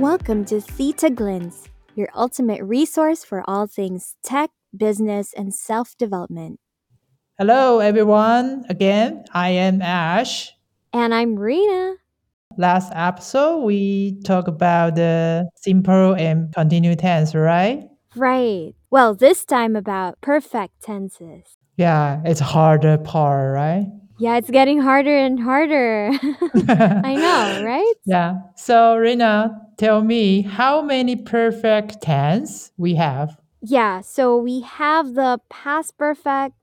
[0.00, 6.58] Welcome to Theta Glints, your ultimate resource for all things tech, business, and self development.
[7.36, 8.64] Hello, everyone.
[8.70, 10.52] Again, I am Ash.
[10.94, 11.96] And I'm Rena.
[12.56, 17.86] Last episode, we talked about the simple and continuous tense, right?
[18.16, 18.72] Right.
[18.88, 21.58] Well, this time about perfect tenses.
[21.76, 23.86] Yeah, it's harder part, right?
[24.20, 26.10] Yeah, it's getting harder and harder.
[27.02, 27.94] I know, right?
[28.04, 28.34] Yeah.
[28.54, 33.40] So, Rena, tell me how many perfect tense we have?
[33.62, 36.54] Yeah, so we have the past perfect,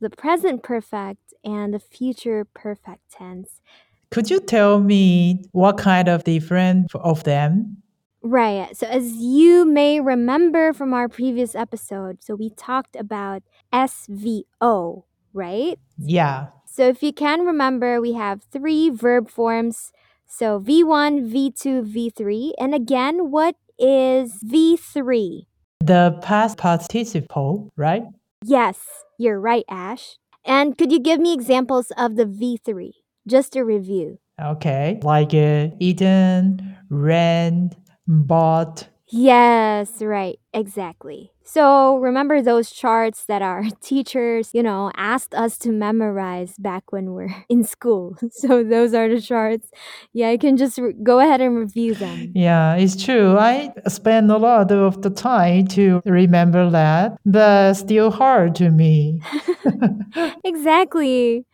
[0.00, 3.62] the present perfect, and the future perfect tense.
[4.10, 7.78] Could you tell me what kind of difference of them?
[8.20, 8.76] Right.
[8.76, 15.78] So, as you may remember from our previous episode, so we talked about SVO, right?
[15.96, 16.48] Yeah.
[16.78, 19.90] So, if you can remember, we have three verb forms.
[20.28, 22.52] So, V1, V2, V3.
[22.56, 25.46] And again, what is V3?
[25.80, 28.04] The past participle, right?
[28.44, 28.78] Yes,
[29.18, 30.18] you're right, Ash.
[30.44, 32.92] And could you give me examples of the V3?
[33.26, 34.20] Just a review.
[34.40, 35.00] Okay.
[35.02, 37.70] Like uh, eaten, ran,
[38.06, 38.86] bought.
[39.08, 41.32] Yes, right, exactly.
[41.50, 47.12] So remember those charts that our teachers, you know, asked us to memorize back when
[47.12, 48.16] we're in school.
[48.30, 49.70] So those are the charts.
[50.12, 52.32] Yeah, you can just re- go ahead and review them.
[52.34, 53.36] Yeah, it's true.
[53.38, 59.20] I spend a lot of the time to remember that, but still hard to me.
[60.44, 61.46] exactly.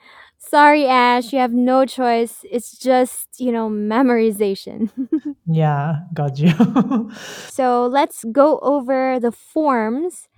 [0.48, 2.44] Sorry, Ash, you have no choice.
[2.50, 4.90] It's just, you know, memorization.
[5.46, 6.52] yeah, got you.
[7.48, 10.28] so let's go over the forms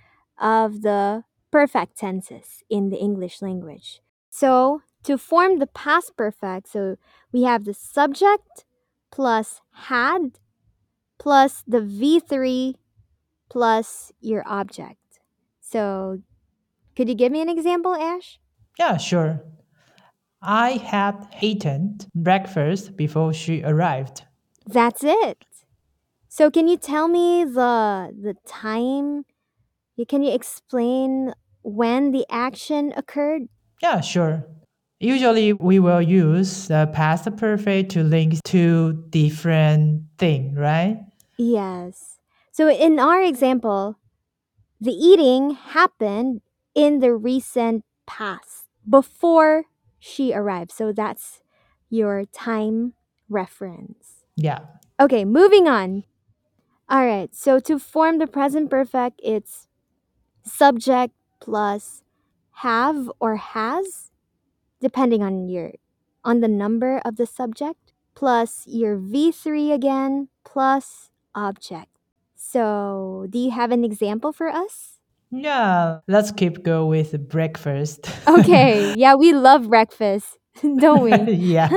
[0.41, 4.01] of the perfect tenses in the English language.
[4.31, 6.97] So to form the past perfect, so
[7.33, 8.65] we have the subject
[9.11, 10.39] plus had
[11.19, 12.75] plus the V3
[13.49, 15.21] plus your object.
[15.61, 16.21] So
[16.95, 18.39] could you give me an example, Ash?
[18.79, 19.43] Yeah, sure.
[20.47, 24.23] I had eaten breakfast before she arrived.
[24.65, 25.45] That's it.
[26.29, 29.25] So can you tell me the the time?
[30.09, 33.49] Can you explain when the action occurred?
[33.83, 34.47] Yeah, sure.
[35.01, 41.03] Usually we will use the past perfect to link two different thing, right?
[41.37, 42.19] Yes.
[42.53, 43.99] So in our example,
[44.81, 46.41] the eating happened
[46.75, 49.65] in the recent past before
[50.07, 50.71] she arrived.
[50.71, 51.43] So that's
[51.91, 52.95] your time
[53.29, 54.25] reference.
[54.37, 54.61] Yeah.
[55.01, 56.05] Okay, moving on.
[56.89, 59.67] All right, so to form the present perfect, it's
[60.45, 62.05] subject plus
[62.63, 64.13] have or has,
[64.81, 65.73] depending on your
[66.25, 71.91] on the number of the subject, plus your V3 again, plus object.
[72.35, 74.96] So, do you have an example for us?
[75.31, 78.11] Yeah, let's keep go with breakfast.
[78.29, 80.39] Okay, yeah, we love breakfast,
[80.79, 81.33] don't we?
[81.33, 81.69] yeah.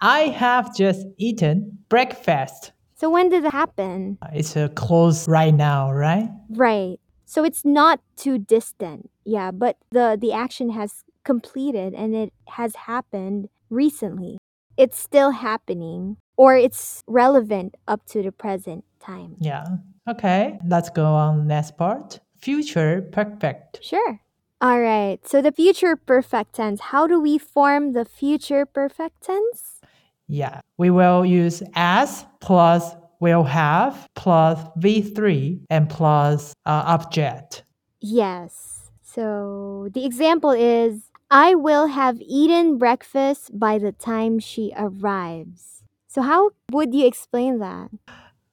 [0.00, 2.72] I have just eaten breakfast.
[2.96, 4.18] So when did it happen?
[4.32, 6.28] It's uh, close right now, right?
[6.50, 6.98] Right.
[7.26, 9.10] So it's not too distant.
[9.24, 14.38] Yeah, but the the action has completed and it has happened recently.
[14.76, 19.36] It's still happening or it's relevant up to the present time.
[19.40, 19.64] Yeah.
[20.08, 22.20] Okay, let's go on next part.
[22.38, 23.80] Future perfect.
[23.82, 24.20] Sure.
[24.60, 25.18] All right.
[25.26, 29.80] So the future perfect tense, how do we form the future perfect tense?
[30.28, 37.64] Yeah, we will use as plus will have plus V3 and plus uh, object.
[38.00, 38.90] Yes.
[39.02, 45.82] So the example is I will have eaten breakfast by the time she arrives.
[46.08, 47.90] So how would you explain that?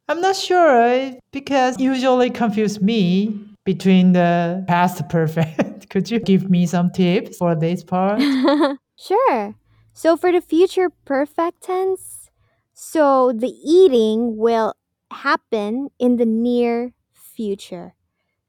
[0.10, 5.90] I'm not sure because usually confuse me between the past perfect.
[5.90, 8.22] Could you give me some tips for this part?
[8.98, 9.56] sure.
[9.94, 12.30] So for the future perfect tense,
[12.74, 14.76] so the eating will
[15.12, 17.96] happen in the near future.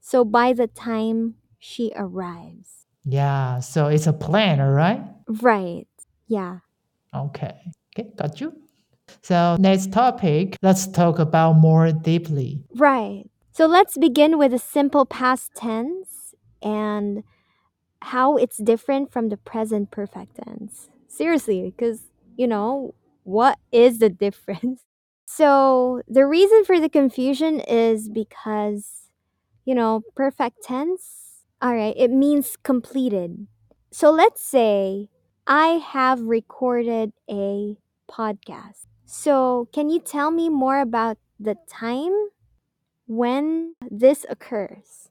[0.00, 2.86] So by the time she arrives.
[3.04, 5.02] Yeah, so it's a plan, all right?
[5.26, 5.88] Right.
[6.28, 6.58] Yeah.
[7.14, 7.56] Okay.
[7.98, 8.54] Okay, got you.
[9.22, 12.62] So next topic, let's talk about more deeply.
[12.74, 13.24] Right.
[13.52, 17.24] So let's begin with a simple past tense and
[18.02, 22.02] how it's different from the present perfect tense seriously because
[22.36, 22.94] you know
[23.24, 24.82] what is the difference
[25.26, 29.10] so the reason for the confusion is because
[29.64, 33.46] you know perfect tense all right it means completed
[33.90, 35.08] so let's say
[35.46, 37.76] i have recorded a
[38.10, 42.12] podcast So, can you tell me more about the time
[43.06, 45.08] when this occurs?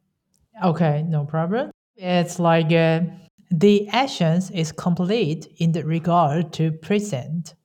[0.64, 1.72] Okay, no problem.
[1.96, 3.02] It's like uh,
[3.50, 7.56] the actions is complete in the regard to present.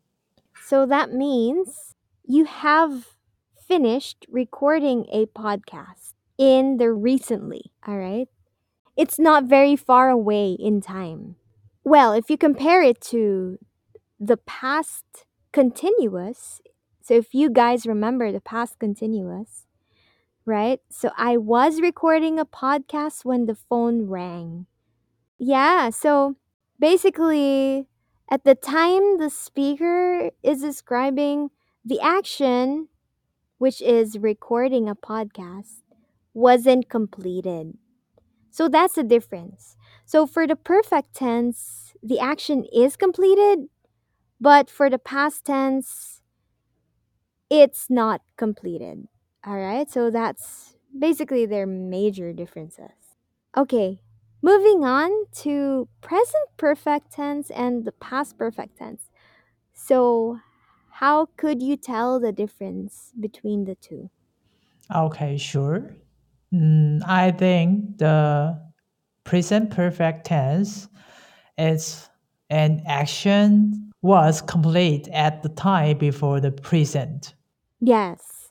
[0.65, 1.93] So, that means
[2.25, 3.09] you have
[3.69, 8.29] finished recording a podcast in the recently, all right?
[8.97, 11.37] It's not very far away in time.
[11.85, 13.59] Well, if you compare it to
[14.19, 16.61] the past continuous,
[17.03, 19.67] so if you guys remember the past continuous,
[20.47, 20.81] right?
[20.91, 24.67] So I was recording a podcast when the phone rang.
[25.39, 26.37] Yeah, so
[26.81, 27.89] basically,
[28.31, 31.51] at the time the speaker is describing
[31.85, 32.89] the action,
[33.59, 35.83] which is recording a podcast,
[36.35, 37.79] wasn't completed.
[38.51, 39.77] So that's the difference.
[40.05, 43.69] So for the perfect tense, the action is completed,
[44.43, 46.21] but for the past tense,
[47.49, 49.07] it's not completed.
[49.47, 53.15] All right, so that's basically their major differences.
[53.57, 54.01] Okay,
[54.43, 55.11] moving on
[55.43, 59.11] to present perfect tense and the past perfect tense.
[59.73, 60.41] So,
[60.91, 64.11] how could you tell the difference between the two?
[64.93, 65.95] Okay, sure.
[66.53, 68.61] Mm, I think the
[69.23, 70.89] present perfect tense
[71.57, 72.09] is
[72.51, 77.35] an action was complete at the time before the present.
[77.81, 78.51] Yes,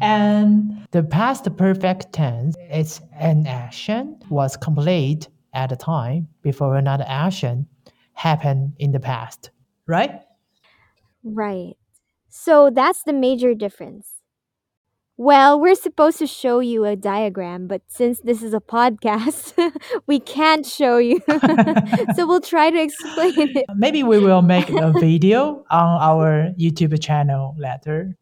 [0.00, 7.04] And the past perfect tense is an action was complete at the time before another
[7.08, 7.66] action
[8.12, 9.50] happened in the past,
[9.86, 10.22] right?
[11.24, 11.76] right.
[12.28, 14.17] So, that's the major difference.
[15.20, 19.52] Well, we're supposed to show you a diagram, but since this is a podcast,
[20.06, 21.20] we can't show you.
[22.14, 23.66] so we'll try to explain it.
[23.74, 28.16] Maybe we will make a video on our YouTube channel later.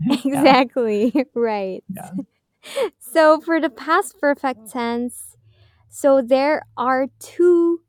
[0.10, 1.84] Exactly, right.
[1.94, 2.10] Yeah.
[2.98, 5.36] So for the past perfect tense,
[5.90, 7.82] so there are two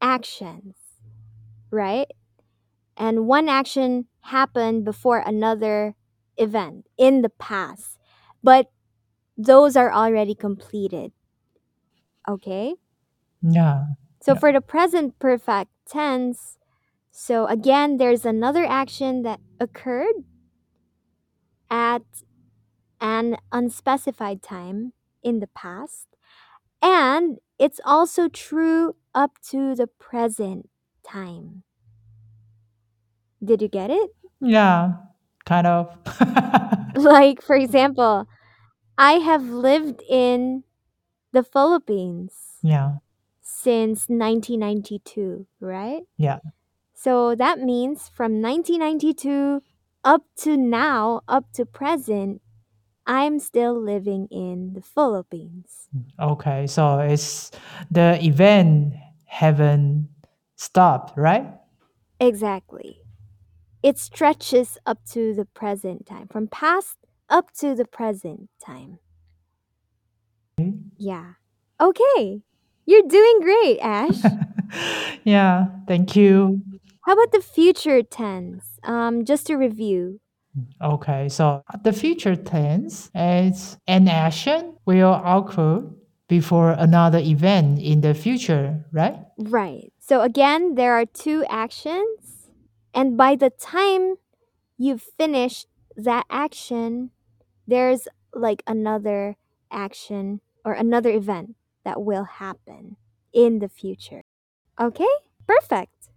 [0.00, 0.76] actions,
[1.70, 2.06] right?
[2.96, 5.94] And one action happened before another
[6.40, 7.98] event in the past,
[8.42, 8.70] but
[9.36, 11.12] those are already completed.
[12.28, 12.76] Okay?
[13.42, 13.86] Yeah.
[14.20, 14.38] So Yeah.
[14.40, 16.58] for the present perfect tense,
[17.12, 20.24] so again, there's another action that occurred
[21.70, 22.02] at
[23.00, 24.92] an unspecified time
[25.22, 26.08] in the past,
[26.82, 30.70] and it's also true up to the present
[31.04, 31.64] time.
[33.42, 34.10] Did you get it?
[34.40, 34.94] Yeah.
[35.50, 35.98] Kind of.
[36.94, 38.26] Like, for example,
[38.98, 40.64] I have lived in
[41.32, 42.98] the Philippines yeah.
[43.40, 46.02] since 1992, right?
[46.16, 46.38] Yeah.
[46.94, 49.62] So that means from 1992
[50.04, 52.42] up to now, up to present,
[53.06, 55.88] I'm still living in the Philippines.
[56.20, 56.66] Okay.
[56.66, 57.50] So it's
[57.90, 58.94] the event
[59.26, 60.10] haven't
[60.56, 61.46] stopped, right?
[62.20, 63.00] Exactly.
[63.82, 66.98] It stretches up to the present time, from past
[67.28, 68.98] up to the present time.
[70.58, 70.74] Okay.
[70.98, 71.32] Yeah.
[71.80, 72.42] Okay.
[72.86, 74.20] You're doing great, Ash.
[75.24, 75.66] yeah.
[75.86, 76.62] Thank you.
[77.02, 78.78] How about the future tense?
[78.82, 80.20] Um, just to review.
[80.82, 85.84] Okay, so the future tense is an action will occur
[86.28, 89.16] before another event in the future, right?
[89.38, 89.92] Right.
[89.98, 92.29] So again, there are two actions,
[92.94, 94.16] and by the time
[94.76, 95.66] you've finished
[95.96, 97.10] that action,
[97.66, 99.36] there's like another
[99.70, 102.96] action or another event that will happen
[103.32, 104.22] in the future.
[104.78, 105.08] Okay?
[105.46, 106.10] Perfect.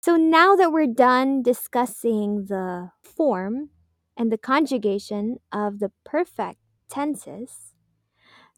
[0.00, 3.70] So now that we're done discussing the form
[4.16, 7.74] and the conjugation of the perfect tenses,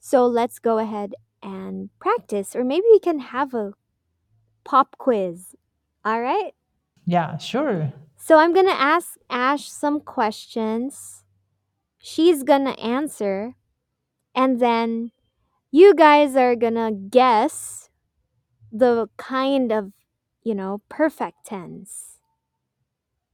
[0.00, 3.72] so let's go ahead and practice, or maybe we can have a
[4.64, 5.54] pop quiz.
[6.04, 6.54] All right?
[7.06, 7.92] Yeah, sure.
[8.16, 11.24] So I'm going to ask Ash some questions.
[11.98, 13.54] She's going to answer.
[14.34, 15.12] And then
[15.70, 17.90] you guys are going to guess
[18.72, 19.92] the kind of,
[20.42, 22.14] you know, perfect tense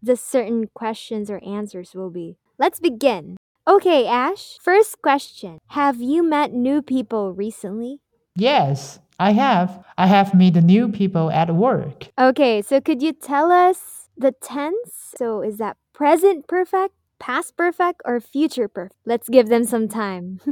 [0.03, 2.37] the certain questions or answers will be.
[2.59, 3.37] Let's begin.
[3.69, 4.59] Okay, Ash.
[4.61, 8.01] First question Have you met new people recently?
[8.37, 9.85] Yes, I have.
[9.99, 12.09] I have met new people at work.
[12.19, 15.13] Okay, so could you tell us the tense?
[15.19, 18.97] So is that present perfect, past perfect, or future perfect?
[19.05, 20.41] Let's give them some time.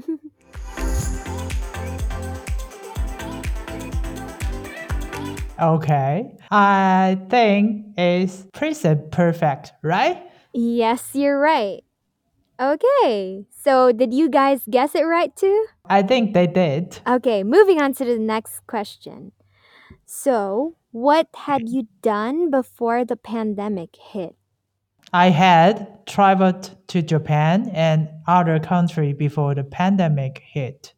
[5.61, 6.37] Okay.
[6.53, 10.23] I think it's present perfect, right?
[10.53, 11.83] Yes, you're right.
[12.61, 15.67] Okay, so did you guys guess it right too?
[15.85, 17.01] I think they did.
[17.07, 19.31] Okay, moving on to the next question.
[20.07, 24.35] So, what had you done before the pandemic hit?
[25.13, 30.95] I had traveled to Japan and other country before the pandemic hit.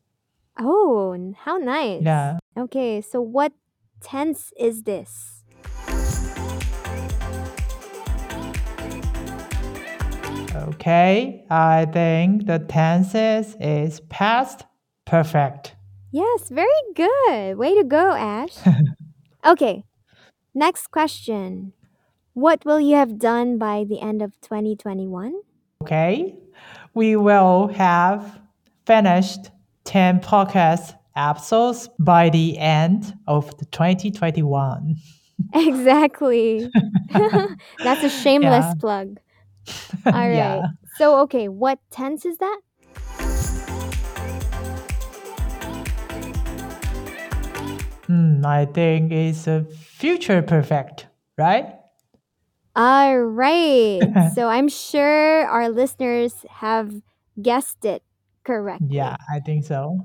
[0.58, 2.02] Oh, how nice.
[2.02, 2.38] Yeah.
[2.56, 3.52] Okay, so what
[4.00, 5.39] tense is this?
[10.74, 11.44] Okay.
[11.50, 14.64] I think the tenses is past
[15.04, 15.74] perfect.
[16.12, 17.56] Yes, very good.
[17.56, 18.56] Way to go, Ash.
[19.46, 19.84] okay,
[20.54, 21.72] next question.
[22.34, 25.34] What will you have done by the end of 2021?
[25.82, 26.34] Okay.
[26.94, 28.40] We will have
[28.86, 29.50] finished
[29.84, 34.96] 10 podcast episodes by the end of the 2021.
[35.54, 36.68] Exactly.
[37.78, 38.74] That's a shameless Yeah.
[38.78, 39.18] plug.
[40.06, 40.34] All right.
[40.36, 40.62] Yeah.
[40.96, 42.60] So, okay, what tense is that?
[48.06, 51.06] Hmm, I think it's a future perfect,
[51.38, 51.78] right?
[52.74, 54.10] All right.
[54.34, 57.02] so, I'm sure our listeners have
[57.40, 58.02] guessed it
[58.44, 58.96] correctly.
[58.96, 59.98] Yeah, I think so.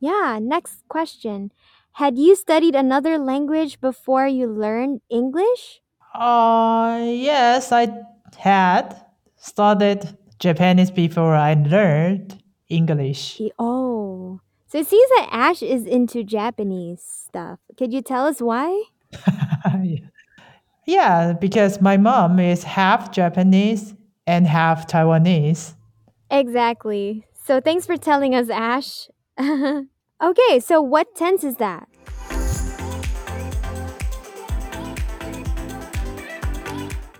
[0.00, 1.52] Yeah, next question.
[1.92, 5.80] Had you studied another language before you learned English?
[6.12, 7.88] Uh, yes, I
[8.36, 9.03] had
[9.44, 13.40] studied Japanese before I learned English.
[13.58, 17.60] Oh, so it seems that Ash is into Japanese stuff.
[17.76, 18.84] Could you tell us why?
[20.86, 23.94] yeah, because my mom is half Japanese
[24.26, 25.74] and half Taiwanese.
[26.30, 27.24] Exactly.
[27.44, 29.08] So thanks for telling us, Ash.
[29.40, 31.86] okay, so what tense is that?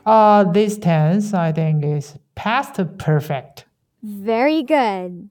[0.06, 3.64] Uh, this tense, I think, is past perfect.
[4.02, 5.30] Very good.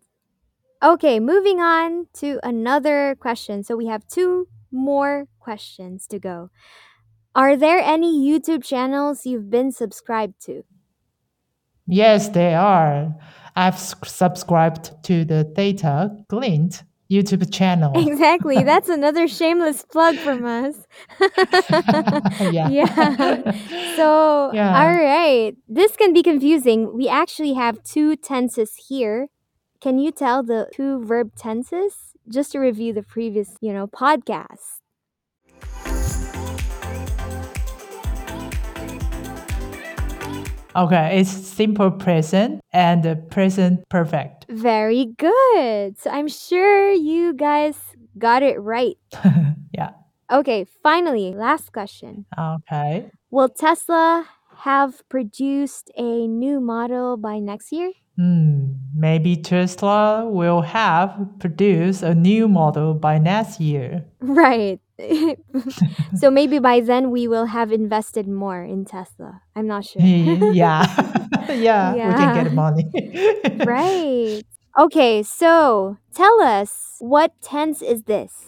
[0.81, 3.63] Okay, moving on to another question.
[3.63, 6.49] So we have two more questions to go.
[7.35, 10.63] Are there any YouTube channels you've been subscribed to?
[11.87, 13.15] Yes, they are.
[13.55, 17.91] I've subscribed to the Data Glint YouTube channel.
[17.95, 18.63] Exactly.
[18.71, 20.75] That's another shameless plug from us.
[22.51, 22.69] yeah.
[22.73, 23.51] Yeah.
[23.95, 24.81] So, Yeah.
[24.83, 25.55] all right.
[25.67, 26.95] This can be confusing.
[26.97, 29.27] We actually have two tenses here.
[29.81, 32.15] Can you tell the two verb tenses?
[32.27, 34.79] Just to review the previous, you know, podcast.
[40.75, 44.45] Okay, it's simple present and present perfect.
[44.49, 45.97] Very good.
[45.99, 47.75] So, I'm sure you guys
[48.17, 48.97] got it right.
[49.73, 49.91] yeah.
[50.31, 52.25] Okay, finally, last question.
[52.37, 53.11] Okay.
[53.29, 54.27] Will Tesla
[54.57, 57.91] have produced a new model by next year?
[58.15, 58.73] Hmm.
[58.95, 64.05] Maybe Tesla will have produced a new model by next year.
[64.21, 64.79] Right.
[66.15, 69.41] so maybe by then we will have invested more in Tesla.
[69.55, 70.01] I'm not sure.
[70.01, 70.85] yeah.
[71.49, 71.93] yeah.
[71.93, 72.91] We can get money.
[73.65, 74.43] right.
[74.79, 78.45] Okay, so tell us what tense is this?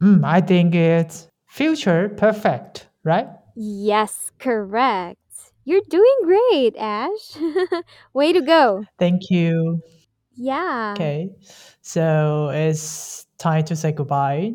[0.00, 3.28] Hmm, I think it's future perfect, right?
[3.56, 5.18] Yes, correct.
[5.64, 7.36] You're doing great, Ash.
[8.14, 8.84] Way to go.
[8.98, 9.82] Thank you.
[10.38, 10.94] Yeah.
[10.96, 11.30] Okay.
[11.82, 14.54] So it's time to say goodbye.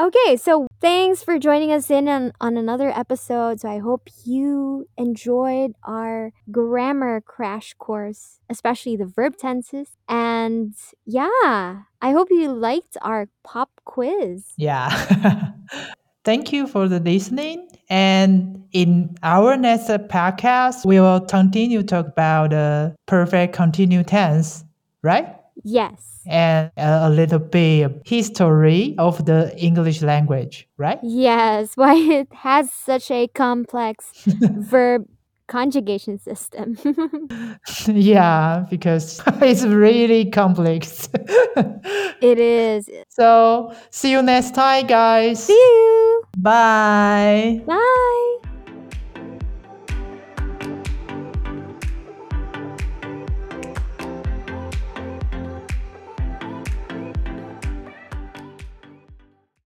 [0.00, 3.60] Okay, so thanks for joining us in on, on another episode.
[3.60, 9.90] So I hope you enjoyed our grammar crash course, especially the verb tenses.
[10.08, 14.46] And yeah, I hope you liked our pop quiz.
[14.56, 14.88] Yeah.
[16.24, 17.68] Thank you for the listening.
[17.90, 24.64] And in our next podcast, we will continue to talk about the perfect continuous tense,
[25.02, 25.36] right?
[25.64, 26.20] Yes.
[26.26, 30.98] And a little bit of history of the English language, right?
[31.02, 35.06] Yes, why it has such a complex verb
[35.48, 36.76] conjugation system.
[37.88, 41.08] yeah, because it's really complex.
[42.22, 42.88] it is.
[43.08, 45.44] so, see you next time, guys.
[45.44, 46.22] See you.
[46.38, 47.60] Bye.
[47.66, 48.29] Bye.